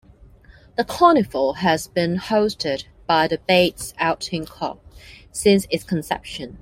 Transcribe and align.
The 0.77 0.83
carnival 0.83 1.53
has 1.53 1.85
been 1.85 2.17
hosted 2.17 2.85
by 3.05 3.27
the 3.27 3.37
Bates 3.37 3.93
Outing 3.99 4.47
Club 4.47 4.79
since 5.31 5.67
its 5.69 5.83
conception. 5.83 6.57